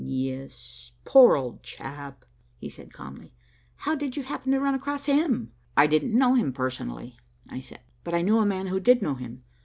"Yes, 0.03 0.93
poor 1.05 1.35
old 1.37 1.61
chap," 1.61 2.25
he 2.57 2.67
said 2.69 2.91
calmly. 2.91 3.35
"How 3.75 3.93
did 3.93 4.17
you 4.17 4.23
happen 4.23 4.51
to 4.51 4.59
run 4.59 4.73
across 4.73 5.05
him?" 5.05 5.51
"I 5.77 5.85
didn't 5.85 6.17
know 6.17 6.33
him 6.33 6.53
personally," 6.53 7.19
I 7.51 7.59
said, 7.59 7.81
"but 8.03 8.15
I 8.15 8.23
knew 8.23 8.39
a 8.39 8.45
man 8.47 8.65
who 8.65 8.79
did 8.79 9.03
know 9.03 9.13
him. 9.13 9.43